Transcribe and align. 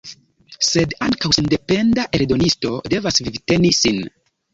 Sed 0.67 0.93
ankaŭ 1.07 1.29
sendependa 1.37 2.05
eldonisto 2.19 2.71
devas 2.95 3.21
vivteni 3.27 3.73
sin. 3.83 4.01